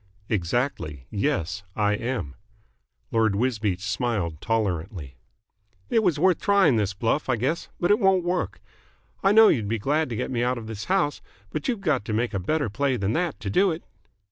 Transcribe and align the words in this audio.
"Exactly. 0.29 1.05
Yes, 1.11 1.61
I 1.75 1.93
am." 1.93 2.33
Lord 3.11 3.35
Wisbeach 3.35 3.81
smiled 3.83 4.41
tolerantly. 4.41 5.15
"It 5.91 6.01
was 6.01 6.17
worth 6.17 6.41
trying 6.41 6.77
the 6.77 6.91
bluff, 6.97 7.29
I 7.29 7.35
guess, 7.35 7.69
but 7.79 7.91
it 7.91 7.99
won't 7.99 8.23
work. 8.23 8.61
I 9.21 9.31
know 9.31 9.49
you'd 9.49 9.67
be 9.67 9.77
glad 9.77 10.09
to 10.09 10.15
get 10.15 10.31
me 10.31 10.41
out 10.43 10.57
of 10.57 10.65
this 10.65 10.85
house, 10.85 11.21
but 11.51 11.67
you've 11.67 11.81
got 11.81 12.03
to 12.05 12.13
make 12.13 12.33
a 12.33 12.39
better 12.39 12.67
play 12.67 12.97
than 12.97 13.13
that 13.13 13.39
to 13.41 13.51
do 13.51 13.69
it." 13.69 13.83